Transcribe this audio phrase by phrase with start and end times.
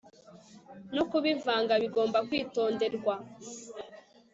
[0.95, 3.15] no kubivanga bigomba kwitonderwa